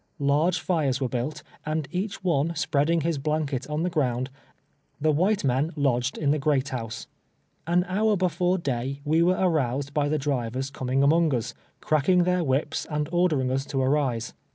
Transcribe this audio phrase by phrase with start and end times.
[0.17, 4.33] Large fires were built, and each one spreading his blanket on the ground, laid down
[4.33, 5.03] upon it.
[5.03, 7.05] Tlie white men lodged in the great house.
[7.67, 12.23] An hour before day we were aroused by the drivers com ing among lis, cracking
[12.23, 14.33] their whips and ordering us to arise.